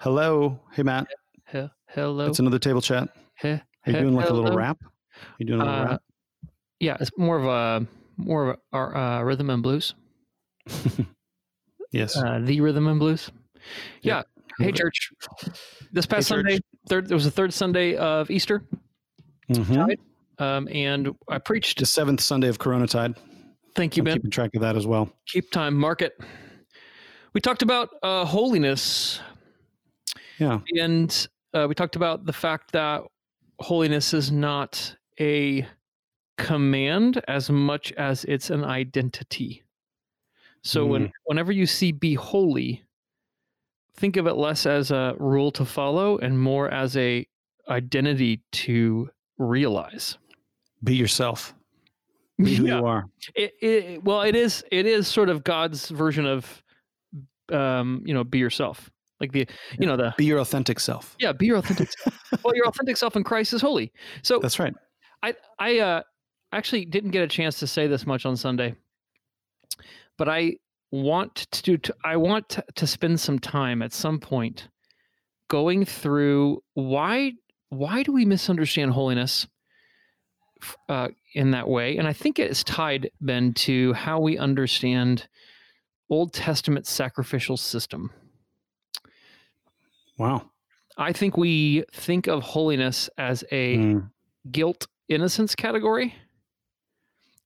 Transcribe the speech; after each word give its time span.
Hello. 0.00 0.60
Hey, 0.72 0.82
Matt. 0.82 1.08
He- 1.50 1.68
hello. 1.88 2.26
It's 2.26 2.38
another 2.38 2.58
table 2.58 2.80
chat. 2.80 3.08
He- 3.40 3.48
Are 3.50 3.62
you 3.86 3.92
doing 3.92 4.14
like 4.14 4.28
a 4.28 4.32
little 4.32 4.44
hello. 4.50 4.56
rap? 4.56 4.78
You 5.38 5.46
doing 5.46 5.60
a 5.60 5.64
little 5.64 5.80
Uh, 5.80 5.84
rap? 5.86 6.02
Yeah, 6.80 6.96
it's 7.00 7.10
more 7.16 7.36
of 7.38 7.44
a 7.46 7.86
more 8.16 8.50
of 8.50 8.58
a, 8.72 8.98
uh, 8.98 9.22
rhythm 9.22 9.50
and 9.50 9.62
blues. 9.62 9.94
Yes. 11.90 12.18
Uh, 12.18 12.38
the 12.44 12.60
rhythm 12.60 12.86
and 12.86 13.00
blues. 13.00 13.30
Yeah. 14.02 14.20
Hey, 14.58 14.72
church. 14.72 15.10
This 15.90 16.04
past 16.04 16.28
Hey, 16.28 16.34
church. 16.34 16.44
Sunday, 16.44 16.58
third. 16.86 17.08
There 17.08 17.14
was 17.16 17.24
the 17.24 17.30
third 17.30 17.54
Sunday 17.54 17.96
of 17.96 18.30
Easter, 18.30 18.62
Mm-hmm. 19.50 19.92
um, 20.44 20.68
and 20.70 21.14
I 21.30 21.38
preached. 21.38 21.78
The 21.78 21.86
seventh 21.86 22.20
Sunday 22.20 22.48
of 22.48 22.58
Corona 22.58 22.86
Tide. 22.86 23.14
Thank 23.74 23.96
you, 23.96 24.02
I'm 24.02 24.04
Ben. 24.04 24.14
keeping 24.18 24.30
track 24.30 24.50
of 24.54 24.60
that 24.60 24.76
as 24.76 24.86
well. 24.86 25.10
Keep 25.28 25.50
time. 25.50 25.74
Mark 25.74 26.02
it. 26.02 26.12
We 27.32 27.40
talked 27.40 27.62
about 27.62 27.88
uh, 28.02 28.26
holiness, 28.26 29.20
Yeah. 30.38 30.60
and 30.80 31.28
uh, 31.54 31.66
we 31.68 31.74
talked 31.74 31.96
about 31.96 32.24
the 32.26 32.32
fact 32.32 32.72
that 32.72 33.02
holiness 33.58 34.14
is 34.14 34.30
not 34.30 34.94
a 35.18 35.66
command 36.36 37.20
as 37.26 37.50
much 37.50 37.92
as 37.92 38.24
it's 38.24 38.50
an 38.50 38.64
identity. 38.64 39.64
So 40.62 40.86
when 40.86 41.10
whenever 41.24 41.50
you 41.52 41.66
see 41.66 41.92
be 41.92 42.14
holy, 42.14 42.84
think 43.96 44.16
of 44.16 44.26
it 44.26 44.34
less 44.34 44.66
as 44.66 44.90
a 44.90 45.14
rule 45.18 45.50
to 45.52 45.64
follow 45.64 46.18
and 46.18 46.38
more 46.40 46.68
as 46.68 46.96
a 46.96 47.26
identity 47.68 48.42
to 48.52 49.08
realize. 49.38 50.18
Be 50.84 50.94
yourself. 50.94 51.54
Be 52.38 52.54
who 52.54 52.66
Yeah. 52.66 52.78
you 52.78 52.86
are. 52.86 53.04
It, 53.34 53.52
it, 53.60 54.04
well, 54.04 54.22
it 54.22 54.36
is 54.36 54.62
it 54.70 54.86
is 54.86 55.08
sort 55.08 55.28
of 55.30 55.42
God's 55.42 55.88
version 55.88 56.26
of 56.26 56.62
um, 57.50 58.02
you 58.04 58.12
know, 58.14 58.22
be 58.24 58.38
yourself. 58.38 58.90
Like 59.20 59.32
the 59.32 59.46
you 59.78 59.86
know 59.86 59.96
the 59.96 60.14
Be 60.16 60.24
your 60.24 60.38
authentic 60.38 60.78
self. 60.80 61.16
yeah, 61.18 61.32
be 61.32 61.46
your 61.46 61.56
authentic 61.58 61.90
self. 61.92 62.44
Well, 62.44 62.54
your 62.54 62.68
authentic 62.68 62.96
self 62.96 63.16
in 63.16 63.24
Christ 63.24 63.52
is 63.52 63.60
holy. 63.60 63.92
So 64.22 64.38
That's 64.38 64.58
right. 64.58 64.74
I 65.22 65.34
I 65.58 65.78
uh 65.78 66.02
actually 66.52 66.84
didn't 66.84 67.10
get 67.10 67.22
a 67.22 67.28
chance 67.28 67.58
to 67.58 67.66
say 67.66 67.86
this 67.86 68.06
much 68.06 68.24
on 68.24 68.36
Sunday, 68.36 68.74
but 70.16 70.28
I 70.28 70.56
want 70.90 71.34
to 71.34 71.76
do. 71.76 71.92
I 72.04 72.16
want 72.16 72.48
to, 72.50 72.64
to 72.76 72.86
spend 72.86 73.20
some 73.20 73.38
time 73.38 73.82
at 73.82 73.92
some 73.92 74.20
point 74.20 74.68
going 75.48 75.84
through 75.84 76.62
why 76.74 77.32
why 77.70 78.02
do 78.02 78.12
we 78.12 78.24
misunderstand 78.24 78.92
holiness 78.92 79.46
uh, 80.88 81.08
in 81.34 81.50
that 81.52 81.68
way, 81.68 81.96
and 81.98 82.06
I 82.06 82.12
think 82.12 82.38
it 82.38 82.50
is 82.50 82.64
tied 82.64 83.10
Ben 83.20 83.52
to 83.54 83.92
how 83.94 84.20
we 84.20 84.38
understand 84.38 85.28
Old 86.10 86.32
Testament 86.32 86.86
sacrificial 86.86 87.56
system. 87.56 88.10
Wow. 90.18 90.50
I 90.96 91.12
think 91.12 91.36
we 91.36 91.84
think 91.92 92.26
of 92.26 92.42
holiness 92.42 93.08
as 93.18 93.44
a 93.52 93.76
Mm. 93.76 94.10
guilt 94.50 94.86
innocence 95.08 95.54
category. 95.54 96.14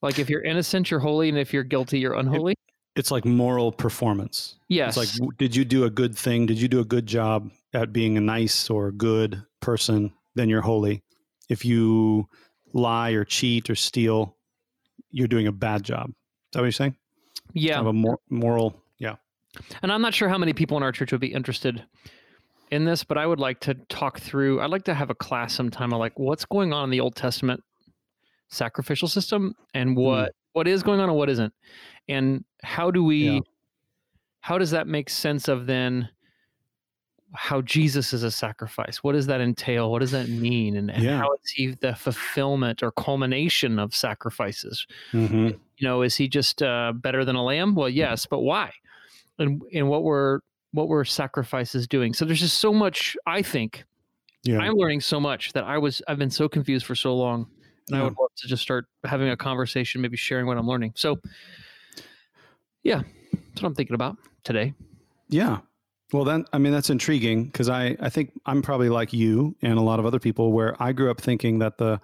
Like 0.01 0.19
if 0.19 0.29
you're 0.31 0.43
innocent, 0.43 0.91
you're 0.91 1.01
holy, 1.01 1.29
and 1.29 1.39
if 1.39 1.53
you're 1.53 1.63
guilty, 1.63 2.01
you're 2.01 2.15
unholy. 2.15 2.55
It's 2.97 3.11
like 3.11 3.25
moral 3.25 3.73
performance. 3.73 4.57
yes. 4.69 4.97
It's 4.97 5.19
like, 5.21 5.37
did 5.39 5.55
you 5.57 5.65
do 5.65 5.85
a 5.85 5.91
good 5.91 6.17
thing? 6.17 6.45
Did 6.47 6.61
you 6.61 6.69
do 6.69 6.81
a 6.81 6.85
good 6.85 7.07
job 7.07 7.51
at 7.73 7.93
being 7.93 8.17
a 8.19 8.21
nice 8.21 8.69
or 8.69 8.89
a 8.89 8.93
good 8.93 9.43
person? 9.61 10.13
Then 10.35 10.49
you're 10.49 10.61
holy. 10.63 11.03
If 11.49 11.65
you 11.65 12.29
lie 12.75 13.11
or 13.11 13.25
cheat 13.25 13.71
or 13.71 13.75
steal, 13.75 14.37
you're 15.11 15.29
doing 15.29 15.47
a 15.47 15.53
bad 15.53 15.83
job. 15.85 16.09
Is 16.11 16.15
that 16.53 16.59
what 16.61 16.65
you're 16.65 16.73
saying? 16.73 16.97
yeah. 17.55 17.75
Kind 17.75 17.87
of 17.87 17.91
a 17.91 17.93
mor- 17.99 18.21
moral. 18.31 18.83
Yeah. 18.99 19.17
And 19.83 19.93
I'm 19.93 20.01
not 20.03 20.15
sure 20.15 20.29
how 20.29 20.39
many 20.39 20.53
people 20.55 20.77
in 20.79 20.83
our 20.83 20.93
church 20.93 21.13
would 21.13 21.21
be 21.21 21.33
interested 21.33 21.85
in 22.73 22.85
this, 22.87 23.05
but 23.05 23.19
I 23.19 23.27
would 23.27 23.39
like 23.39 23.61
to 23.61 23.75
talk 23.89 24.19
through. 24.19 24.61
I'd 24.61 24.71
like 24.71 24.85
to 24.85 24.95
have 24.95 25.11
a 25.11 25.15
class 25.15 25.55
sometime 25.55 25.93
on 25.93 26.01
like 26.01 26.19
what's 26.19 26.45
going 26.47 26.73
on 26.73 26.85
in 26.85 26.91
the 26.91 27.01
Old 27.01 27.15
Testament 27.15 27.63
sacrificial 28.49 29.09
system 29.09 29.55
and 29.75 29.97
what 29.97 30.33
what 30.55 30.67
is 30.67 30.83
going 30.83 30.99
on 31.01 31.09
and 31.09 31.17
what 31.17 31.31
isn't, 31.31 31.55
and 32.09 32.45
how 32.63 32.91
do 32.91 33.05
we, 33.05 33.35
Yeah. 33.35 33.41
how 34.41 34.59
does 34.59 34.71
that 34.73 34.87
make 34.87 35.09
sense 35.09 35.49
of 35.49 35.67
then 35.67 36.09
how 37.35 37.63
Jesus 37.63 38.13
is 38.13 38.23
a 38.23 38.31
sacrifice? 38.31 39.03
What 39.03 39.13
does 39.13 39.27
that 39.29 39.41
entail? 39.41 39.91
What 39.91 40.01
does 40.01 40.11
that 40.11 40.29
mean? 40.29 40.77
And, 40.77 40.91
and 40.91 41.03
Yeah. 41.03 41.19
how 41.19 41.33
is 41.33 41.51
he 41.51 41.69
the 41.81 41.95
fulfillment 41.95 42.83
or 42.83 42.91
culmination 42.93 43.79
of 43.79 43.95
sacrifices? 43.95 44.87
hmm 45.13 45.49
you 45.79 45.89
know 45.89 46.03
is 46.03 46.17
he 46.17 46.29
just 46.29 46.63
uh, 46.63 46.93
better 46.95 47.25
than 47.25 47.35
a 47.35 47.43
lamb 47.43 47.75
well 47.75 47.89
yes 47.89 48.25
but 48.27 48.41
why 48.41 48.71
and 49.39 49.61
and 49.75 49.89
what 49.89 50.05
were 50.05 50.43
what 50.73 50.89
were 50.89 51.05
sacrifices 51.05 51.87
doing 51.87 52.13
so 52.15 52.25
there's 52.25 52.41
just 52.41 52.59
so 52.59 52.73
much 52.73 53.17
i 53.27 53.43
think 53.43 53.85
Yeah. 54.45 54.59
i'm 54.59 54.75
learning 54.75 55.01
so 55.01 55.21
much 55.21 55.53
that 55.53 55.65
i 55.65 55.79
was 55.79 56.03
i've 56.09 56.19
been 56.19 56.31
so 56.31 56.49
confused 56.49 56.87
for 56.87 56.95
so 56.95 57.15
long 57.17 57.47
and 57.89 57.97
i 57.99 58.03
would 58.03 58.17
love 58.19 58.31
to 58.37 58.49
just 58.49 58.63
start 58.63 58.87
having 59.05 59.29
a 59.29 59.37
conversation 59.37 60.01
maybe 60.01 60.17
sharing 60.17 60.47
what 60.47 60.57
i'm 60.59 60.67
learning 60.67 60.93
so 60.97 61.19
yeah 62.83 63.03
that's 63.33 63.63
what 63.63 63.69
i'm 63.69 63.75
thinking 63.75 63.95
about 63.95 64.17
today 64.45 64.73
Yeah. 65.29 65.59
Well, 66.13 66.25
then, 66.25 66.45
I 66.53 66.59
mean, 66.59 66.75
that's 66.75 66.91
intriguing 66.91 67.47
because 67.47 67.71
I, 67.71 67.97
I 67.99 68.11
think 68.11 68.33
I'm 68.45 68.61
probably 68.61 68.91
like 68.91 69.15
you 69.15 69.57
and 69.63 69.79
a 69.79 69.81
lot 69.81 69.99
of 69.99 70.05
other 70.05 70.19
people 70.19 70.53
where 70.53 70.77
I 70.79 70.93
grew 70.93 71.11
up 71.11 71.19
thinking 71.19 71.59
that 71.61 71.79
the, 71.79 72.03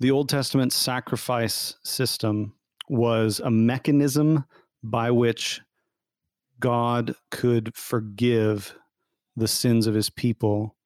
the 0.00 0.10
Old 0.10 0.28
Testament 0.28 0.72
sacrifice 0.72 1.76
system 1.84 2.52
was 2.88 3.38
a 3.38 3.48
mechanism 3.48 4.44
by 4.82 5.12
which 5.12 5.60
God 6.60 7.14
could 7.30 7.74
forgive 7.76 8.74
the 9.36 9.48
sins 9.48 9.86
of 9.86 9.94
his 9.94 10.10
people 10.10 10.76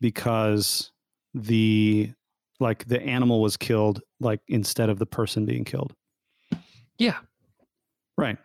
because 0.00 0.92
the, 1.34 2.12
like 2.60 2.86
the 2.86 3.00
animal 3.02 3.40
was 3.42 3.56
killed, 3.56 4.00
like 4.20 4.40
instead 4.48 4.88
of 4.90 4.98
the 4.98 5.06
person 5.06 5.46
being 5.46 5.64
killed. 5.64 5.94
yeah 6.98 7.18
Right. 8.16 8.36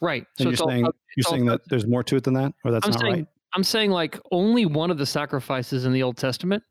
right 0.00 0.24
And 0.38 0.48
it's 0.48 0.60
you're 0.60 0.68
saying, 0.68 0.86
it's 0.86 0.96
you're 1.16 1.24
all 1.26 1.32
saying 1.32 1.46
that 1.46 1.60
there's 1.68 1.86
more 1.86 2.02
to 2.04 2.16
it 2.16 2.24
than 2.24 2.34
that, 2.34 2.52
or 2.64 2.70
that's 2.70 2.86
I'm 2.86 2.92
not 2.92 3.00
saying 3.00 3.12
right. 3.14 3.26
i'm 3.54 3.64
saying 3.64 3.90
like 3.90 4.18
only 4.32 4.64
one 4.66 4.90
of 4.90 4.98
the 4.98 5.06
sacrifices 5.06 5.84
in 5.86 5.92
the 5.92 6.02
old 6.02 6.16
testament 6.16 6.62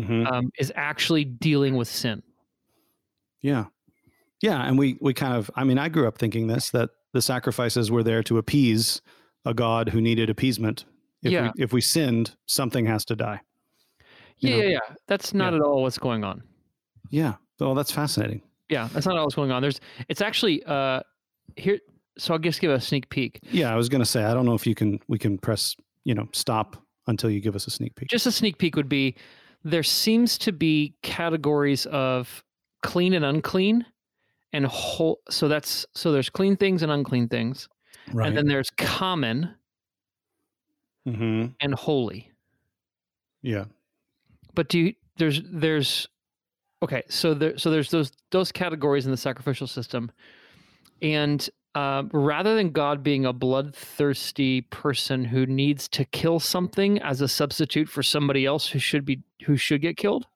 Mhm. 0.00 0.30
um, 0.30 0.50
is 0.60 0.72
actually 0.76 1.24
dealing 1.24 1.74
with 1.76 1.88
sin 1.88 2.22
Yeah. 3.42 3.64
Yeah. 4.42 4.62
And 4.64 4.78
we, 4.78 4.96
we 5.00 5.12
kind 5.14 5.34
of, 5.34 5.50
I 5.56 5.64
mean, 5.64 5.78
I 5.78 5.88
grew 5.88 6.06
up 6.06 6.18
thinking 6.18 6.46
this 6.46 6.70
that 6.70 6.90
the 7.18 7.22
sacrifices 7.22 7.90
were 7.90 8.04
there 8.04 8.22
to 8.22 8.38
appease 8.38 9.02
a 9.44 9.52
God 9.52 9.88
who 9.88 10.00
needed 10.00 10.30
appeasement. 10.30 10.84
If, 11.24 11.32
Yeah. 11.32 11.50
we, 11.56 11.64
if 11.64 11.72
we 11.72 11.80
sinned, 11.80 12.36
something 12.46 12.86
has 12.86 13.04
to 13.06 13.16
die. 13.16 13.40
Yeah 14.38 14.54
yeah 14.54 14.68
yeah 14.76 14.94
that's 15.08 15.34
not 15.34 15.52
Yeah. 15.52 15.58
at 15.58 15.62
all 15.66 15.82
what's 15.82 15.98
going 15.98 16.22
on 16.22 16.42
Yeah. 17.10 17.34
Well, 17.58 17.74
that's 17.74 17.90
fascinating. 17.90 18.40
Yeah, 18.68 18.88
that's 18.92 19.04
not 19.06 19.16
all 19.16 19.24
that's 19.24 19.34
going 19.34 19.50
on. 19.50 19.62
There's 19.62 19.80
it's 20.08 20.20
actually 20.20 20.62
uh 20.64 21.00
here 21.56 21.80
so 22.18 22.34
I'll 22.34 22.38
just 22.38 22.60
give 22.60 22.70
a 22.70 22.80
sneak 22.80 23.08
peek. 23.10 23.40
Yeah. 23.50 23.72
I 23.72 23.76
was 23.76 23.88
going 23.88 24.00
to 24.00 24.10
say, 24.14 24.22
I 24.24 24.32
don't 24.34 24.44
know 24.46 24.54
if 24.54 24.66
you 24.66 24.74
can, 24.74 25.00
we 25.08 25.18
can 25.18 25.38
press, 25.38 25.74
you 26.04 26.14
know, 26.14 26.28
stop 26.32 26.76
until 27.08 27.30
you 27.30 27.40
give 27.40 27.54
us 27.56 27.66
a 27.66 27.70
sneak 27.70 27.94
peek. 27.96 28.08
Just 28.08 28.26
a 28.26 28.32
sneak 28.32 28.58
peek 28.58 28.76
would 28.76 28.88
be 28.88 29.16
there 29.64 29.82
seems 29.84 30.38
to 30.38 30.52
be 30.52 30.94
categories 31.02 31.86
of 31.86 32.44
clean 32.84 33.12
and 33.14 33.24
unclean 33.24 33.84
and 34.52 34.66
whole 34.66 35.20
so 35.28 35.48
that's 35.48 35.86
so 35.94 36.12
there's 36.12 36.30
clean 36.30 36.56
things 36.56 36.82
and 36.82 36.90
unclean 36.90 37.28
things. 37.28 37.68
right. 38.12 38.28
And 38.28 38.36
then 38.36 38.46
there's 38.46 38.70
common 38.70 39.54
hmm 41.06 41.46
and 41.60 41.74
holy. 41.74 42.32
Yeah. 43.42 43.64
But 44.54 44.68
do 44.68 44.78
you 44.78 44.94
there's 45.16 45.42
there's 45.44 46.08
okay, 46.82 47.02
so 47.08 47.34
there 47.34 47.58
so 47.58 47.70
there's 47.70 47.90
those 47.90 48.12
those 48.30 48.52
categories 48.52 49.04
in 49.04 49.10
the 49.10 49.16
sacrificial 49.16 49.66
system. 49.66 50.10
And 51.00 51.48
um, 51.74 52.10
rather 52.12 52.56
than 52.56 52.70
God 52.70 53.02
being 53.02 53.24
a 53.24 53.32
bloodthirsty 53.32 54.62
person 54.62 55.24
who 55.24 55.46
needs 55.46 55.86
to 55.90 56.04
kill 56.04 56.40
something 56.40 57.00
as 57.02 57.20
a 57.20 57.28
substitute 57.28 57.88
for 57.88 58.02
somebody 58.02 58.46
else 58.46 58.68
who 58.68 58.78
should 58.78 59.04
be 59.04 59.22
who 59.44 59.56
should 59.56 59.80
get 59.80 59.96
killed, 59.96 60.26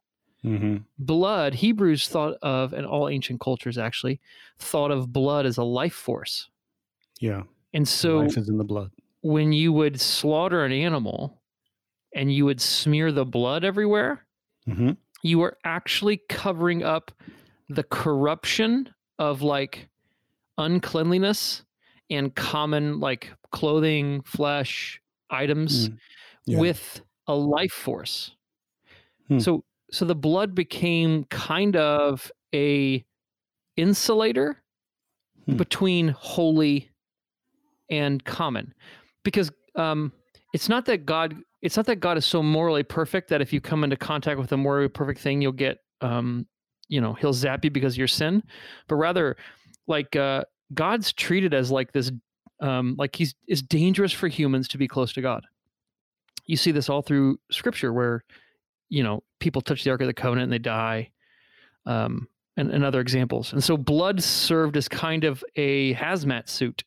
hmm 0.42 0.78
blood 0.98 1.54
Hebrews 1.54 2.08
thought 2.08 2.36
of, 2.42 2.72
and 2.72 2.84
all 2.86 3.08
ancient 3.08 3.40
cultures 3.40 3.78
actually 3.78 4.20
thought 4.58 4.90
of 4.90 5.12
blood 5.12 5.46
as 5.46 5.56
a 5.58 5.62
life 5.64 5.94
force. 5.94 6.50
Yeah. 7.20 7.42
And 7.74 7.86
so 7.86 8.18
Life 8.18 8.36
is 8.36 8.48
in 8.48 8.58
the 8.58 8.64
blood. 8.64 8.90
when 9.22 9.52
you 9.52 9.72
would 9.72 10.00
slaughter 10.00 10.64
an 10.64 10.72
animal 10.72 11.40
and 12.14 12.32
you 12.34 12.44
would 12.44 12.60
smear 12.60 13.12
the 13.12 13.24
blood 13.24 13.64
everywhere, 13.64 14.26
hmm 14.66 14.92
you 15.24 15.38
were 15.38 15.56
actually 15.64 16.20
covering 16.28 16.82
up 16.82 17.12
the 17.68 17.84
corruption 17.84 18.92
of 19.20 19.40
like 19.42 19.88
uncleanliness 20.58 21.62
and 22.10 22.34
common 22.34 22.98
like 23.00 23.30
clothing, 23.52 24.22
flesh, 24.22 25.00
items 25.30 25.88
Mm, 25.88 25.98
yeah. 26.46 26.58
with 26.58 27.00
a 27.28 27.34
life 27.34 27.72
force. 27.72 28.34
Hmm. 29.28 29.38
So 29.38 29.64
so 29.92 30.04
the 30.04 30.14
blood 30.14 30.54
became 30.54 31.24
kind 31.24 31.76
of 31.76 32.30
a 32.54 33.04
insulator 33.76 34.58
Hmm. 35.46 35.56
between 35.56 36.08
holy 36.08 36.90
and 37.90 38.24
common 38.24 38.72
because 39.24 39.50
um 39.74 40.12
it's 40.54 40.68
not 40.68 40.84
that 40.86 41.04
God 41.04 41.34
it's 41.62 41.76
not 41.76 41.86
that 41.86 41.96
God 41.96 42.16
is 42.16 42.24
so 42.24 42.42
morally 42.42 42.82
perfect 42.82 43.28
that 43.30 43.40
if 43.40 43.52
you 43.52 43.60
come 43.60 43.82
into 43.84 43.96
contact 43.96 44.38
with 44.38 44.52
a 44.52 44.56
morally 44.56 44.88
perfect 44.88 45.20
thing, 45.20 45.40
you'll 45.40 45.52
get, 45.52 45.78
um, 46.00 46.46
you 46.88 47.00
know, 47.00 47.14
he'll 47.14 47.32
zap 47.32 47.64
you 47.64 47.70
because 47.70 47.94
of 47.94 47.98
your 47.98 48.08
sin, 48.08 48.42
but 48.88 48.96
rather, 48.96 49.36
like 49.86 50.16
uh, 50.16 50.42
God's 50.74 51.12
treated 51.12 51.54
as 51.54 51.70
like 51.70 51.92
this, 51.92 52.10
um, 52.60 52.96
like 52.98 53.14
he's 53.14 53.34
is 53.48 53.62
dangerous 53.62 54.12
for 54.12 54.26
humans 54.26 54.66
to 54.68 54.78
be 54.78 54.88
close 54.88 55.12
to 55.12 55.22
God. 55.22 55.44
You 56.46 56.56
see 56.56 56.72
this 56.72 56.88
all 56.88 57.02
through 57.02 57.38
Scripture, 57.52 57.92
where 57.92 58.24
you 58.88 59.04
know 59.04 59.22
people 59.42 59.60
touch 59.60 59.84
the 59.84 59.90
Ark 59.90 60.00
of 60.00 60.06
the 60.06 60.14
Covenant 60.14 60.44
and 60.44 60.52
they 60.52 60.58
die, 60.58 61.10
um, 61.84 62.28
and, 62.56 62.70
and 62.70 62.84
other 62.84 63.00
examples. 63.00 63.52
And 63.52 63.62
so 63.62 63.76
blood 63.76 64.22
served 64.22 64.76
as 64.76 64.88
kind 64.88 65.24
of 65.24 65.42
a 65.56 65.94
hazmat 65.94 66.48
suit. 66.48 66.84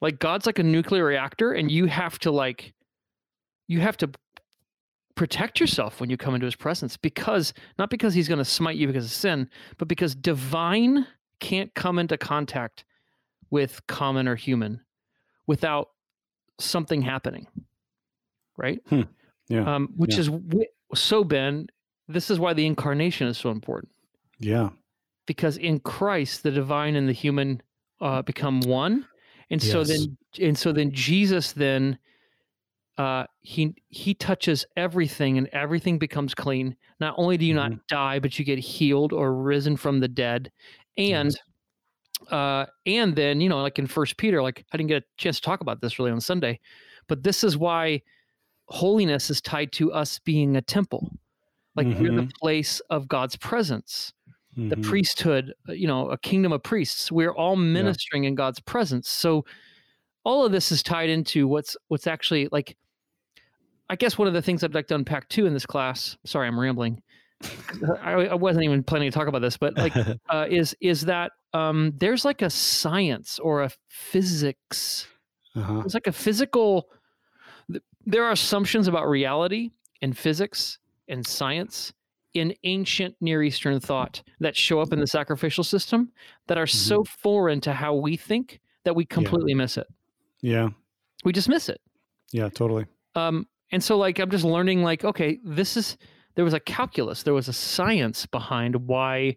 Like 0.00 0.18
God's 0.18 0.44
like 0.46 0.58
a 0.58 0.62
nuclear 0.62 1.04
reactor, 1.04 1.52
and 1.52 1.70
you 1.70 1.86
have 1.86 2.18
to 2.20 2.30
like 2.30 2.74
you 3.68 3.80
have 3.80 3.96
to 3.98 4.10
protect 5.14 5.58
yourself 5.60 6.00
when 6.00 6.08
you 6.10 6.16
come 6.16 6.34
into 6.34 6.44
his 6.46 6.54
presence 6.54 6.96
because 6.96 7.52
not 7.78 7.90
because 7.90 8.14
he's 8.14 8.28
going 8.28 8.38
to 8.38 8.44
smite 8.44 8.76
you 8.76 8.86
because 8.86 9.04
of 9.04 9.10
sin, 9.10 9.48
but 9.76 9.88
because 9.88 10.14
divine 10.14 11.06
can't 11.40 11.74
come 11.74 11.98
into 11.98 12.16
contact 12.16 12.84
with 13.50 13.84
common 13.88 14.28
or 14.28 14.36
human 14.36 14.80
without 15.46 15.88
something 16.60 17.02
happening. 17.02 17.46
Right? 18.56 18.80
Hmm. 18.88 19.02
Yeah. 19.48 19.74
Um, 19.74 19.88
which 19.96 20.14
Yeah. 20.14 20.20
is 20.20 20.30
so, 20.94 21.24
Ben, 21.24 21.68
this 22.08 22.30
is 22.30 22.38
why 22.38 22.54
the 22.54 22.66
incarnation 22.66 23.28
is 23.28 23.38
so 23.38 23.50
important 23.50 23.92
yeah. 24.38 24.70
because 25.26 25.56
in 25.58 25.80
Christ, 25.80 26.42
the 26.42 26.50
divine 26.50 26.96
and 26.96 27.08
the 27.08 27.12
human 27.12 27.62
uh, 28.00 28.22
become 28.22 28.60
one. 28.60 29.06
And 29.50 29.62
so 29.62 29.82
then, 29.82 30.16
and 30.40 30.56
so 30.58 30.72
then 30.72 30.92
Jesus 30.92 31.52
then 31.52 31.98
uh, 32.98 33.24
he 33.40 33.74
he 33.88 34.12
touches 34.12 34.66
everything 34.76 35.38
and 35.38 35.46
everything 35.52 35.98
becomes 35.98 36.34
clean. 36.34 36.76
Not 37.00 37.14
only 37.16 37.38
do 37.38 37.46
you 37.46 37.54
not 37.54 37.70
Mm-hmm. 37.70 37.80
die, 37.88 38.18
but 38.18 38.38
you 38.38 38.44
get 38.44 38.58
healed 38.58 39.12
or 39.12 39.34
risen 39.34 39.76
from 39.76 40.00
the 40.00 40.08
dead, 40.08 40.50
and 40.96 41.34
uh, 42.30 42.66
and 42.86 43.14
then 43.14 43.40
you 43.40 43.48
know, 43.48 43.62
like 43.62 43.78
in 43.78 43.86
First 43.86 44.16
Peter, 44.16 44.42
like 44.42 44.66
I 44.72 44.76
didn't 44.76 44.88
get 44.88 45.02
a 45.02 45.06
chance 45.16 45.36
to 45.36 45.42
talk 45.42 45.60
about 45.60 45.80
this 45.80 45.98
really 45.98 46.10
on 46.10 46.20
Sunday, 46.20 46.58
but 47.06 47.22
this 47.22 47.44
is 47.44 47.56
why 47.56 48.02
holiness 48.68 49.30
is 49.30 49.40
tied 49.40 49.72
to 49.72 49.92
us 49.92 50.18
being 50.18 50.56
a 50.56 50.62
temple, 50.62 51.10
like 51.76 51.86
we're 51.86 52.14
the 52.14 52.30
place 52.40 52.80
of 52.90 53.08
God's 53.08 53.36
presence 53.36 54.12
the 54.58 54.76
Mhm. 54.76 54.82
priesthood, 54.82 55.54
uh, 55.68 55.72
you 55.72 55.86
know, 55.86 56.10
a 56.10 56.18
kingdom 56.18 56.52
of 56.52 56.62
priests. 56.64 57.12
We're 57.12 57.32
all 57.32 57.54
ministering 57.54 58.24
in 58.24 58.34
God's 58.34 58.58
presence. 58.58 59.08
So 59.08 59.44
all 60.24 60.44
of 60.44 60.50
this 60.50 60.72
is 60.72 60.82
tied 60.82 61.08
into 61.08 61.46
what's 61.46 61.76
what's 61.86 62.06
actually 62.08 62.48
like 62.50 62.76
I 63.90 63.96
guess 63.96 64.18
one 64.18 64.28
of 64.28 64.34
the 64.34 64.42
things 64.42 64.62
I'd 64.62 64.74
like 64.74 64.88
to 64.88 64.96
unpack 64.96 65.28
too 65.28 65.46
in 65.46 65.54
this 65.54 65.64
class. 65.64 66.18
Sorry, 66.26 66.46
I'm 66.48 66.58
rambling. 66.58 67.02
I, 68.02 68.12
I 68.12 68.34
wasn't 68.34 68.64
even 68.64 68.82
planning 68.82 69.10
to 69.10 69.16
talk 69.16 69.28
about 69.28 69.42
this, 69.42 69.56
but 69.56 69.76
like 69.76 69.94
uh, 70.28 70.46
is 70.50 70.76
is 70.80 71.02
that 71.02 71.32
um, 71.54 71.92
there's 71.96 72.24
like 72.24 72.42
a 72.42 72.50
science 72.50 73.38
or 73.38 73.62
a 73.62 73.70
physics 73.86 75.06
uh-huh. 75.56 75.82
it's 75.84 75.94
like 75.94 76.06
a 76.06 76.12
physical 76.12 76.90
th- 77.70 77.82
there 78.06 78.24
are 78.24 78.32
assumptions 78.32 78.88
about 78.88 79.08
reality 79.08 79.70
and 80.02 80.16
physics 80.16 80.78
and 81.08 81.26
science 81.26 81.92
in 82.34 82.54
ancient 82.64 83.14
near 83.20 83.42
eastern 83.42 83.80
thought 83.80 84.22
that 84.40 84.54
show 84.54 84.80
up 84.80 84.92
in 84.92 85.00
the 85.00 85.06
sacrificial 85.06 85.64
system 85.64 86.12
that 86.46 86.58
are 86.58 86.66
so 86.66 87.02
foreign 87.04 87.60
to 87.60 87.72
how 87.72 87.94
we 87.94 88.16
think 88.16 88.60
that 88.84 88.94
we 88.94 89.04
completely 89.04 89.54
miss 89.54 89.76
it 89.78 89.86
Yeah. 90.42 90.68
we 91.24 91.32
just 91.32 91.48
miss 91.48 91.68
it 91.68 91.80
Yeah. 92.32 92.48
Totally. 92.50 92.86
um, 93.14 93.46
and 93.72 93.82
so 93.82 93.96
like 93.98 94.18
i'm 94.18 94.30
just 94.30 94.44
learning 94.44 94.82
like 94.82 95.04
okay 95.04 95.38
this 95.44 95.76
is 95.76 95.96
there 96.36 96.44
was 96.44 96.54
a 96.54 96.60
calculus 96.60 97.22
there 97.22 97.34
was 97.34 97.48
a 97.48 97.52
science 97.52 98.24
behind 98.26 98.76
why 98.86 99.36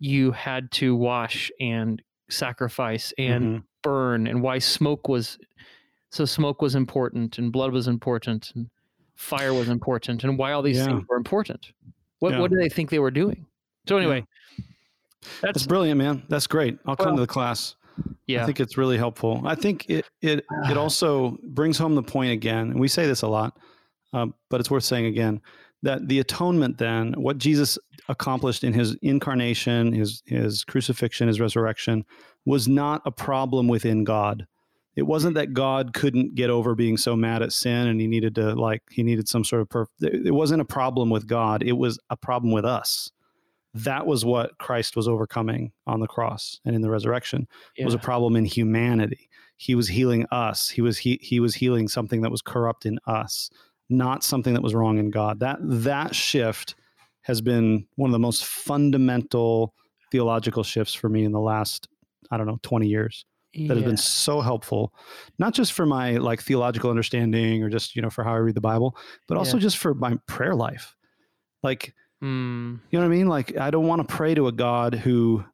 you 0.00 0.30
had 0.32 0.70
to 0.72 0.94
wash 0.94 1.50
and 1.60 2.02
sacrifice 2.28 3.12
and 3.18 3.44
Mhm. 3.60 3.64
burn 3.82 4.26
and 4.26 4.42
why 4.42 4.58
smoke 4.58 5.08
was 5.08 5.38
so 6.10 6.24
smoke 6.24 6.62
was 6.62 6.74
important 6.74 7.38
and 7.38 7.52
blood 7.52 7.72
was 7.72 7.86
important 7.88 8.50
and 8.54 8.68
fire 9.16 9.52
was 9.52 9.68
important 9.68 10.24
and 10.24 10.38
why 10.38 10.52
all 10.52 10.62
these 10.62 10.76
Yeah. 10.78 10.86
things 10.86 11.04
were 11.08 11.16
important 11.16 11.72
what 12.20 12.32
Yeah. 12.32 12.40
what 12.40 12.50
do 12.50 12.56
they 12.56 12.68
think 12.68 12.90
they 12.90 12.98
were 12.98 13.10
doing 13.10 13.46
so 13.88 13.96
anyway 13.96 14.24
That's 15.40 15.40
that's 15.42 15.66
brilliant, 15.66 15.98
man. 15.98 16.22
That's 16.28 16.46
great. 16.46 16.78
I'll 16.86 16.94
come 16.96 17.06
Well, 17.08 17.16
to 17.16 17.20
the 17.22 17.26
class. 17.26 17.74
yeah 18.26 18.42
I 18.42 18.46
think 18.46 18.60
it's 18.60 18.78
really 18.78 18.96
helpful. 18.96 19.42
I 19.44 19.56
think 19.56 19.84
it 19.90 20.04
it 20.22 20.44
it 20.70 20.76
also 20.76 21.36
brings 21.42 21.76
home 21.76 21.94
the 21.96 22.02
point 22.04 22.30
again, 22.32 22.70
and 22.70 22.78
we 22.80 22.86
say 22.88 23.06
this 23.06 23.22
a 23.22 23.26
lot, 23.28 23.58
um, 24.12 24.32
but 24.48 24.60
it's 24.60 24.70
worth 24.70 24.84
saying 24.84 25.06
again 25.06 25.40
that 25.82 26.06
the 26.08 26.20
atonement, 26.20 26.78
then, 26.78 27.14
what 27.14 27.38
Jesus 27.38 27.78
accomplished 28.08 28.62
in 28.64 28.72
his 28.72 28.94
incarnation, 29.02 29.92
his 29.92 30.22
his 30.26 30.62
crucifixion, 30.64 31.26
his 31.26 31.40
resurrection, 31.40 32.04
was 32.44 32.68
not 32.68 33.02
a 33.04 33.10
problem 33.10 33.66
within 33.66 34.04
God. 34.04 34.46
It 34.98 35.06
wasn't 35.06 35.36
that 35.36 35.52
God 35.52 35.94
couldn't 35.94 36.34
get 36.34 36.50
over 36.50 36.74
being 36.74 36.96
so 36.96 37.14
mad 37.14 37.40
at 37.40 37.52
sin 37.52 37.86
and 37.86 38.00
he 38.00 38.08
needed 38.08 38.34
to 38.34 38.56
like 38.56 38.82
he 38.90 39.04
needed 39.04 39.28
some 39.28 39.44
sort 39.44 39.62
of 39.62 39.68
perf- 39.68 39.86
it 40.00 40.34
wasn't 40.34 40.60
a 40.60 40.64
problem 40.64 41.08
with 41.08 41.28
God. 41.28 41.62
It 41.62 41.74
was 41.78 42.00
a 42.10 42.16
problem 42.16 42.52
with 42.52 42.64
us. 42.64 43.12
Mm-hmm. 43.76 43.84
That 43.84 44.08
was 44.08 44.24
what 44.24 44.58
Christ 44.58 44.96
was 44.96 45.06
overcoming 45.06 45.70
on 45.86 46.00
the 46.00 46.08
cross 46.08 46.58
and 46.64 46.74
in 46.74 46.82
the 46.82 46.90
resurrection 46.90 47.46
It 47.76 47.84
was 47.84 47.94
a 47.94 47.98
problem 47.98 48.34
in 48.34 48.44
humanity. 48.44 49.30
He 49.56 49.76
was 49.76 49.86
healing 49.86 50.26
us. 50.32 50.68
He 50.68 50.82
was 50.82 50.98
he, 50.98 51.20
he 51.22 51.38
was 51.38 51.54
healing 51.54 51.86
something 51.86 52.22
that 52.22 52.32
was 52.32 52.42
corrupt 52.42 52.84
in 52.84 52.98
us, 53.06 53.50
not 53.88 54.24
something 54.24 54.52
that 54.54 54.64
was 54.64 54.74
wrong 54.74 54.98
in 54.98 55.10
God. 55.12 55.38
That 55.38 55.58
that 55.60 56.12
shift 56.12 56.74
has 57.22 57.40
been 57.40 57.86
one 57.94 58.10
of 58.10 58.12
the 58.12 58.18
most 58.18 58.44
fundamental 58.44 59.74
theological 60.10 60.64
shifts 60.64 60.94
for 60.94 61.08
me 61.08 61.22
in 61.22 61.30
the 61.30 61.38
last 61.38 61.86
I 62.32 62.36
don't 62.36 62.48
know 62.48 62.58
20 62.62 62.88
years. 62.88 63.24
That 63.54 63.76
has 63.76 63.84
been 63.84 63.96
so 63.96 64.40
helpful, 64.40 64.94
not 65.38 65.54
just 65.54 65.72
for 65.72 65.86
my 65.86 66.16
like 66.18 66.42
theological 66.42 66.90
understanding 66.90 67.62
or 67.62 67.70
just 67.70 67.96
you 67.96 68.02
know 68.02 68.10
for 68.10 68.22
how 68.24 68.34
I 68.34 68.36
read 68.38 68.54
the 68.54 68.60
Bible, 68.60 68.96
but 69.26 69.36
also 69.38 69.56
Yeah. 69.56 69.62
just 69.62 69.78
for 69.78 69.94
my 69.94 70.16
prayer 70.26 70.54
life. 70.54 70.94
Like 71.62 71.94
Mm, 72.22 72.80
you 72.90 72.98
know 72.98 73.06
what 73.06 73.14
I 73.14 73.16
mean? 73.16 73.28
Like, 73.28 73.56
I 73.56 73.70
don't 73.70 73.86
want 73.86 74.06
to 74.06 74.12
pray 74.12 74.34
to 74.34 74.48
a 74.48 74.52
God 74.52 74.94
who 74.94 75.44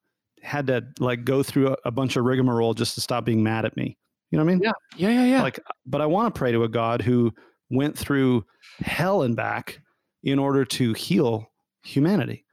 had 0.42 0.66
to 0.68 0.82
like 0.98 1.24
go 1.24 1.42
through 1.42 1.72
a, 1.72 1.76
a 1.84 1.90
bunch 1.90 2.16
of 2.16 2.24
rigmarole 2.24 2.72
just 2.72 2.94
to 2.94 3.02
stop 3.02 3.24
being 3.26 3.42
mad 3.42 3.66
at 3.66 3.76
me. 3.76 3.98
You 4.30 4.38
know 4.38 4.44
what 4.44 4.50
I 4.50 4.54
mean? 4.54 4.62
yeah 4.64 4.72
yeah 4.96 5.10
yeah 5.10 5.24
yeah 5.26 5.42
Like, 5.42 5.60
but 5.84 6.00
I 6.00 6.06
want 6.06 6.34
to 6.34 6.38
pray 6.38 6.52
to 6.52 6.64
a 6.64 6.68
God 6.68 7.02
who 7.02 7.32
went 7.70 7.98
through 7.98 8.46
hell 8.80 9.22
and 9.22 9.36
back 9.36 9.80
in 10.22 10.38
order 10.38 10.64
to 10.64 10.94
heal 10.94 11.52
humanity. 11.82 12.46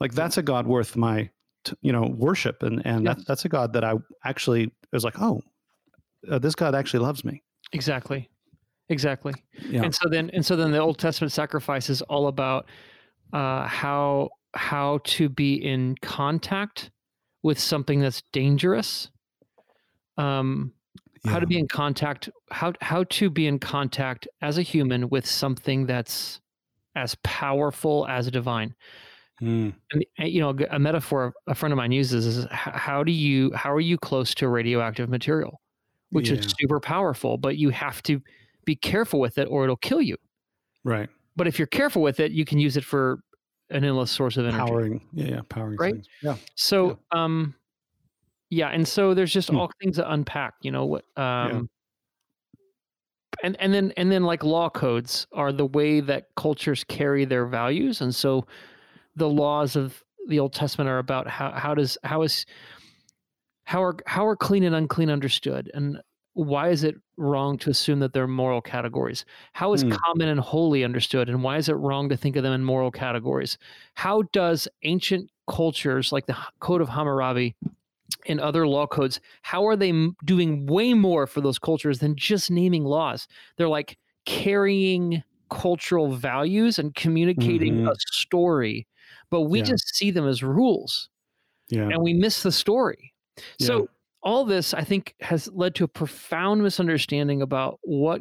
Like, 0.00 0.12
that's 0.14 0.36
a 0.36 0.42
God 0.42 0.66
worth 0.66 0.96
my, 0.96 1.30
t- 1.64 1.76
you 1.80 1.92
know, 1.92 2.02
worship, 2.16 2.62
and 2.64 2.84
and 2.84 3.06
Yeah. 3.06 3.14
that, 3.14 3.26
that's 3.26 3.44
a 3.44 3.48
God 3.48 3.72
that 3.74 3.84
I 3.84 3.94
actually 4.24 4.72
was 4.96 5.04
like, 5.04 5.20
oh, 5.20 5.42
uh, 6.30 6.38
this 6.38 6.54
God 6.54 6.74
actually 6.74 7.00
loves 7.00 7.24
me. 7.24 7.42
exactly. 7.72 8.28
Exactly. 8.90 9.32
Yeah. 9.66 9.82
and 9.84 9.94
so 9.94 10.10
then 10.10 10.28
and 10.34 10.44
so 10.44 10.56
then 10.56 10.70
the 10.70 10.78
old 10.78 10.98
testament 10.98 11.32
sacrifice 11.32 11.88
is 11.88 12.02
all 12.02 12.26
about 12.26 12.66
uh 13.32 13.66
how 13.66 14.28
how 14.54 15.00
to 15.04 15.30
be 15.30 15.54
in 15.54 15.96
contact 16.02 16.90
with 17.42 17.58
something 17.58 18.00
that's 18.00 18.22
dangerous. 18.32 19.10
Um 20.18 20.72
how 21.26 21.38
to 21.40 21.46
be 21.46 21.58
in 21.58 21.66
contact 21.66 22.28
how 22.50 22.74
how 22.82 23.04
to 23.04 23.30
be 23.30 23.46
in 23.46 23.58
contact 23.58 24.28
as 24.42 24.58
a 24.58 24.62
human 24.62 25.08
with 25.08 25.24
something 25.24 25.86
that's 25.86 26.40
as 26.94 27.16
powerful 27.22 28.06
as 28.06 28.30
divine 28.30 28.74
Mm, 29.42 29.74
and 29.92 30.04
uh, 30.20 30.24
you 30.24 30.40
know 30.40 30.50
a 30.70 30.78
metaphor 30.78 31.34
a 31.48 31.54
friend 31.54 31.72
of 31.72 31.76
mine 31.76 31.92
uses 31.92 32.26
is 32.26 32.46
how 32.50 33.02
do 33.02 33.12
you 33.12 33.52
how 33.52 33.72
are 33.72 33.80
you 33.80 33.98
close 33.98 34.34
to 34.36 34.48
radioactive 34.48 35.08
material 35.08 35.60
which 36.10 36.30
Yeah. 36.30 36.36
is 36.36 36.54
super 36.60 36.80
powerful 36.80 37.36
but 37.36 37.56
you 37.56 37.70
have 37.70 38.02
to 38.04 38.20
be 38.64 38.76
careful 38.76 39.18
with 39.20 39.36
it 39.38 39.46
or 39.46 39.64
it'll 39.64 39.76
kill 39.76 40.00
you 40.00 40.16
right. 40.84 41.08
but 41.36 41.46
if 41.46 41.58
you're 41.58 41.66
careful 41.66 42.02
with 42.02 42.20
it 42.20 42.32
you 42.32 42.44
can 42.44 42.58
use 42.58 42.76
it 42.76 42.84
for 42.84 43.18
an 43.70 43.84
endless 43.84 44.10
source 44.10 44.36
of 44.36 44.46
energy 44.46 44.62
Powering. 44.64 45.08
Yeah. 45.12 45.26
Yeah. 45.26 45.40
Powering 45.48 45.78
Right? 45.78 45.94
things. 45.94 46.06
Yeah. 46.22 46.36
so 46.56 46.98
um 47.10 47.54
yeah 48.50 48.68
and 48.68 48.86
so 48.88 49.14
there's 49.14 49.32
just 49.32 49.50
Hmm. 49.50 49.56
all 49.56 49.70
things 49.82 49.96
to 49.96 50.10
unpack 50.12 50.54
you 50.62 50.70
know 50.70 50.86
what 50.86 51.04
um 51.18 51.68
and 53.42 53.56
and 53.60 53.74
then 53.74 53.92
and 53.96 54.12
then 54.12 54.22
like 54.24 54.44
law 54.44 54.70
codes 54.70 55.26
are 55.32 55.52
the 55.52 55.66
way 55.66 56.00
that 56.00 56.28
cultures 56.36 56.84
carry 56.84 57.24
their 57.24 57.46
values 57.46 58.00
and 58.00 58.14
so 58.14 58.46
the 59.16 59.28
laws 59.28 59.76
of 59.76 60.02
the 60.28 60.38
old 60.40 60.52
testament 60.52 60.88
are 60.90 60.98
about 60.98 61.28
how 61.28 61.52
how 61.52 61.74
does 61.74 61.98
how 62.04 62.22
is 62.22 62.46
how 63.64 63.82
are 63.82 63.96
how 64.06 64.26
are 64.26 64.36
clean 64.36 64.62
and 64.62 64.74
unclean 64.74 65.10
understood? 65.10 65.70
And 65.74 66.00
why 66.34 66.68
is 66.70 66.82
it 66.84 66.96
wrong 67.16 67.56
to 67.58 67.70
assume 67.70 68.00
that 68.00 68.12
they're 68.12 68.26
moral 68.26 68.60
categories? 68.60 69.24
How 69.52 69.72
is 69.72 69.82
Hmm. 69.82 70.04
common 70.06 70.28
and 70.28 70.40
holy 70.40 70.84
understood? 70.84 71.28
And 71.28 71.42
why 71.42 71.56
is 71.58 71.68
it 71.68 71.74
wrong 71.74 72.08
to 72.08 72.16
think 72.16 72.36
of 72.36 72.42
them 72.42 72.52
in 72.52 72.64
moral 72.64 72.90
categories? 72.90 73.56
How 73.94 74.22
does 74.32 74.68
ancient 74.82 75.30
cultures 75.48 76.10
like 76.12 76.26
the 76.26 76.36
code 76.60 76.80
of 76.80 76.88
hammurabi 76.88 77.54
and 78.26 78.40
other 78.40 78.66
law 78.68 78.86
codes 78.86 79.20
how 79.42 79.66
are 79.66 79.76
they 79.76 79.92
doing 80.24 80.66
way 80.66 80.94
more 80.94 81.26
for 81.26 81.40
those 81.40 81.58
cultures 81.58 82.00
than 82.00 82.16
just 82.16 82.50
naming 82.50 82.84
laws? 82.84 83.28
They're 83.56 83.68
like 83.68 83.98
carrying 84.26 85.22
cultural 85.50 86.12
values 86.16 86.78
and 86.78 86.94
communicating 86.94 87.76
Mhm. 87.76 87.90
a 87.90 87.94
story, 88.12 88.86
but 89.34 89.48
we 89.50 89.58
Yeah. 89.58 89.64
just 89.64 89.96
see 89.96 90.12
them 90.12 90.28
as 90.28 90.44
rules 90.44 91.08
Yeah. 91.68 91.88
and 91.88 92.00
we 92.04 92.14
miss 92.14 92.44
the 92.44 92.52
story. 92.52 93.12
Yeah. 93.58 93.66
So 93.66 93.88
all 94.22 94.44
this, 94.44 94.72
I 94.72 94.84
think, 94.84 95.16
has 95.22 95.50
led 95.52 95.74
to 95.74 95.82
a 95.84 95.88
profound 95.88 96.62
misunderstanding 96.62 97.42
about 97.42 97.80
what 97.82 98.20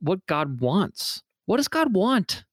what 0.00 0.24
God 0.26 0.60
wants. 0.60 1.22
What 1.44 1.58
does 1.58 1.68
God 1.68 1.94
want? 1.94 2.44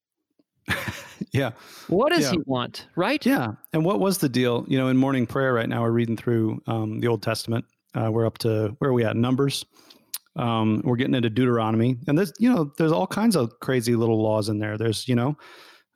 yeah. 1.32 1.52
What 1.88 2.12
does 2.12 2.24
Yeah. 2.26 2.32
He 2.32 2.40
want? 2.46 2.88
Right? 2.98 3.26
Yeah. 3.26 3.54
And 3.72 3.86
what 3.86 4.02
was 4.02 4.18
the 4.18 4.28
deal? 4.30 4.66
You 4.68 4.78
know, 4.78 4.90
in 4.90 4.98
morning 4.98 5.26
prayer 5.26 5.54
right 5.54 5.70
now, 5.70 5.82
we're 5.82 5.92
reading 5.92 6.18
through 6.18 6.62
um, 6.68 7.00
the 7.00 7.08
Old 7.08 7.22
Testament. 7.24 7.64
Uh, 7.96 8.10
we're 8.12 8.26
up 8.26 8.38
to 8.40 8.76
where 8.80 8.90
are 8.92 8.94
we 8.94 9.06
at? 9.06 9.16
Numbers. 9.16 9.66
Um, 10.36 10.82
we're 10.84 10.96
getting 10.98 11.16
into 11.16 11.30
Deuteronomy, 11.30 11.98
and 12.08 12.18
there's 12.18 12.34
you 12.38 12.52
know 12.54 12.74
there's 12.78 12.92
all 12.92 13.08
kinds 13.08 13.36
of 13.38 13.58
crazy 13.62 13.96
little 13.96 14.22
laws 14.22 14.50
in 14.50 14.60
there. 14.60 14.78
There's 14.78 15.08
you 15.08 15.16
know, 15.16 15.38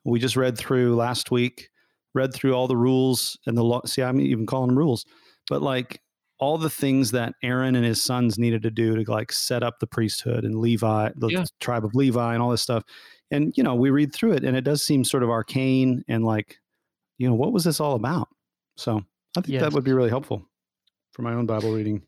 we 0.06 0.20
just 0.20 0.36
read 0.38 0.58
through 0.58 0.96
last 0.96 1.32
week, 1.32 1.70
read 2.14 2.34
through 2.34 2.54
all 2.54 2.68
the 2.68 2.78
rules 2.78 3.38
and 3.46 3.58
the 3.58 3.64
law. 3.64 3.82
See, 3.86 4.02
I'm 4.04 4.20
even 4.22 4.46
calling 4.46 4.68
them 4.70 4.78
rules, 4.78 5.06
but 5.50 5.62
like 5.62 6.02
all 6.40 6.58
the 6.58 6.70
things 6.70 7.12
that 7.12 7.34
Aaron 7.44 7.76
and 7.76 7.86
his 7.86 8.02
sons 8.04 8.38
needed 8.38 8.62
to 8.64 8.72
do 8.72 8.96
to 9.04 9.12
like 9.12 9.32
set 9.32 9.64
up 9.64 9.80
the 9.80 9.88
priesthood 9.88 10.44
and 10.46 10.60
Levi, 10.60 11.10
the 11.16 11.32
Yeah. 11.32 11.46
tribe 11.60 11.84
of 11.86 11.96
Levi, 11.96 12.34
and 12.34 12.42
all 12.44 12.52
this 12.52 12.62
stuff. 12.62 12.84
And 13.32 13.54
you 13.58 13.64
know, 13.64 13.76
we 13.76 13.90
read 13.90 14.14
through 14.14 14.34
it, 14.34 14.44
and 14.44 14.56
it 14.56 14.62
does 14.64 14.84
seem 14.84 15.04
sort 15.04 15.24
of 15.24 15.30
arcane 15.30 16.04
and 16.08 16.24
like 16.26 16.58
you 17.20 17.28
know, 17.28 17.36
what 17.36 17.54
was 17.54 17.64
this 17.64 17.80
all 17.80 17.96
about? 17.96 18.30
So 18.78 19.02
I 19.38 19.42
think 19.42 19.48
Yes. 19.54 19.62
that 19.62 19.74
would 19.74 19.84
be 19.84 19.94
really 19.94 20.10
helpful 20.10 20.48
for 21.14 21.24
my 21.24 21.34
own 21.34 21.46
Bible 21.48 21.72
reading. 21.72 22.04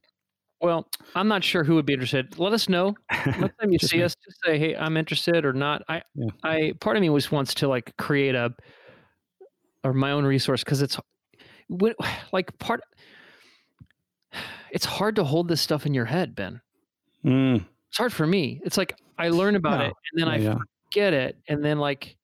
Well, 0.61 0.87
I'm 1.15 1.27
not 1.27 1.43
sure 1.43 1.63
who 1.63 1.75
would 1.75 1.85
be 1.85 1.93
interested. 1.93 2.37
Let 2.37 2.53
us 2.53 2.67
know. 2.67 2.95
Next 3.37 3.55
time 3.59 3.71
you 3.71 3.79
see 3.79 3.97
me. 3.97 4.03
us, 4.03 4.13
just 4.25 4.37
say, 4.45 4.57
"Hey, 4.59 4.75
I'm 4.75 4.97
interested" 4.97 5.45
or 5.45 5.53
not. 5.53 5.83
I, 5.87 6.01
Yeah. 6.15 6.31
I, 6.43 6.73
part 6.81 6.97
of 6.97 7.01
me 7.01 7.09
just 7.09 7.31
wants 7.31 7.53
to 7.55 7.67
like 7.67 7.95
create 7.97 8.35
a, 8.35 8.53
or 9.83 9.93
my 9.93 10.11
own 10.11 10.25
resource 10.25 10.63
because 10.63 10.81
it's, 10.81 10.97
when, 11.69 11.93
like 12.31 12.57
part. 12.59 12.81
It's 14.71 14.85
hard 14.85 15.15
to 15.15 15.23
hold 15.23 15.47
this 15.47 15.61
stuff 15.61 15.87
in 15.87 15.95
your 15.95 16.05
head, 16.05 16.35
Ben. 16.35 16.61
Mm, 17.25 17.65
It's 17.89 17.97
hard 17.97 18.13
for 18.13 18.27
me. 18.27 18.61
It's 18.63 18.77
like 18.77 18.93
I 19.17 19.29
learn 19.29 19.55
about 19.55 19.79
Yeah. 19.79 19.87
it 19.87 19.93
and 20.11 20.21
then 20.21 20.27
I 20.29 20.37
yeah, 20.37 20.57
forget 20.91 21.13
it, 21.13 21.37
and 21.47 21.65
then 21.65 21.79
like, 21.79 22.15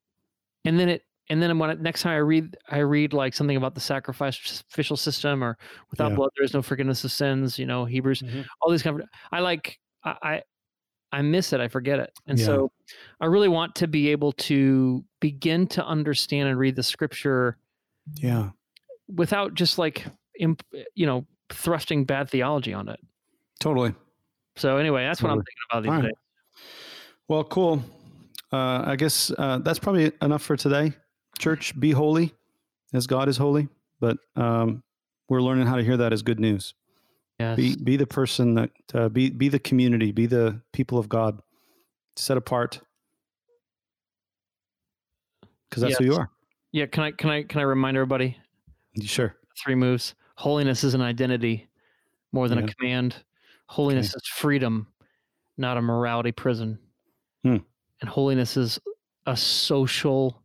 and 0.63 0.79
then 0.79 0.89
it, 0.89 1.01
and 1.29 1.41
then 1.41 1.57
when 1.57 1.71
it, 1.71 1.81
next 1.81 2.03
time 2.03 2.13
I 2.13 2.17
read, 2.17 2.55
I 2.69 2.77
read 2.79 3.13
like 3.13 3.33
something 3.33 3.57
about 3.57 3.73
the 3.73 3.81
sacrificial 3.81 4.95
system 4.95 5.43
or 5.43 5.57
without 5.89 6.11
Yeah. 6.11 6.15
blood 6.17 6.29
there 6.37 6.45
is 6.45 6.53
no 6.53 6.61
forgiveness 6.61 7.03
of 7.03 7.11
sins. 7.11 7.57
You 7.57 7.65
know, 7.65 7.85
Hebrews 7.85 8.21
Mhm. 8.21 8.45
all 8.61 8.69
these 8.69 8.83
kind 8.83 8.99
of 9.01 9.07
I 9.31 9.39
like 9.39 9.79
I 10.03 10.43
I, 11.19 11.21
miss 11.21 11.53
it, 11.53 11.59
I 11.59 11.67
forget 11.67 11.99
it. 11.99 12.11
And 12.27 12.37
Yeah. 12.37 12.45
so 12.45 12.71
I 13.19 13.25
really 13.25 13.47
want 13.47 13.75
to 13.75 13.87
be 13.87 14.09
able 14.09 14.31
to 14.33 15.03
begin 15.19 15.67
to 15.67 15.85
understand 15.85 16.49
and 16.49 16.57
read 16.57 16.75
the 16.75 16.83
scripture 16.83 17.57
yeah. 18.15 18.49
without 19.07 19.53
just 19.53 19.77
like 19.77 20.05
imp, 20.39 20.63
you 20.95 21.05
know 21.05 21.25
thrusting 21.49 22.05
bad 22.05 22.29
theology 22.29 22.73
on 22.73 22.89
it. 22.89 22.99
Totally. 23.59 23.93
So 24.55 24.77
anyway, 24.77 25.03
that's 25.03 25.21
what 25.21 25.31
I'm 25.31 25.37
thinking 25.37 25.53
about 25.71 25.83
these 25.83 25.91
right. 25.91 26.03
days. 26.03 26.63
Well, 27.27 27.43
cool. 27.43 27.83
Uh, 28.51 28.83
I 28.85 28.95
guess 28.95 29.31
uh, 29.37 29.59
that's 29.59 29.79
probably 29.79 30.11
enough 30.21 30.41
for 30.41 30.55
today. 30.55 30.93
Church, 31.39 31.77
be 31.79 31.91
holy 31.91 32.33
as 32.93 33.07
God 33.07 33.27
is 33.27 33.37
holy. 33.37 33.67
But 33.99 34.17
um, 34.35 34.83
we're 35.29 35.41
learning 35.41 35.67
how 35.67 35.75
to 35.75 35.83
hear 35.83 35.97
that 35.97 36.13
as 36.13 36.21
good 36.21 36.39
news. 36.39 36.73
Yes. 37.39 37.57
Be 37.57 37.75
be 37.75 37.97
the 37.97 38.07
person 38.07 38.53
that 38.55 38.69
uh, 38.93 39.09
be 39.09 39.29
be 39.29 39.49
the 39.49 39.59
community. 39.59 40.11
Be 40.13 40.25
the 40.25 40.61
people 40.71 40.97
of 40.97 41.09
God, 41.09 41.41
set 42.15 42.37
apart. 42.37 42.79
Because 45.69 45.81
that's 45.83 45.97
who 45.97 46.05
you 46.05 46.15
are. 46.15 46.29
yeah, 46.71 46.85
can 46.85 47.03
I 47.03 47.11
can 47.11 47.29
I 47.29 47.43
can 47.43 47.59
I 47.59 47.63
remind 47.63 47.97
everybody 47.97 48.37
Sure. 49.01 49.35
three 49.61 49.75
moves. 49.75 50.15
Holiness 50.37 50.83
is 50.83 50.93
an 50.93 51.01
identity 51.01 51.67
more 52.31 52.47
than 52.47 52.59
Yeah. 52.59 52.65
a 52.65 52.73
command. 52.73 53.15
Holiness 53.67 54.15
is 54.15 54.25
freedom, 54.27 54.87
not 55.57 55.75
a 55.77 55.81
morality 55.81 56.31
prison. 56.31 56.79
Hmm. 57.43 57.57
And 57.99 58.09
holiness 58.09 58.55
is 58.55 58.79
a 59.25 59.35
social 59.35 60.41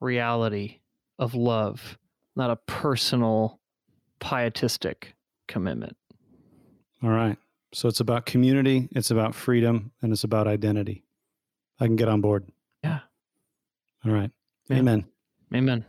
reality 0.00 0.80
of 1.18 1.34
love, 1.34 1.98
not 2.36 2.50
a 2.50 2.56
personal 2.56 3.60
pietistic 4.20 5.15
commitment. 5.46 5.96
All 7.02 7.10
right. 7.10 7.38
So 7.72 7.88
it's 7.88 8.00
about 8.00 8.26
community, 8.26 8.88
it's 8.92 9.10
about 9.10 9.34
freedom, 9.34 9.92
and 10.00 10.12
it's 10.12 10.24
about 10.24 10.46
identity. 10.46 11.04
I 11.78 11.86
can 11.86 11.96
get 11.96 12.08
on 12.08 12.20
board. 12.20 12.46
Yeah. 12.82 13.00
All 14.04 14.12
right. 14.12 14.30
Yeah. 14.68 14.78
Amen. 14.78 15.04
Amen. 15.54 15.84